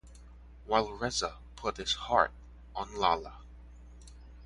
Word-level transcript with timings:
While 0.65 0.93
Reza 0.93 1.37
put 1.55 1.77
his 1.77 1.93
heart 1.93 2.31
on 2.75 2.91
Lala. 2.95 3.41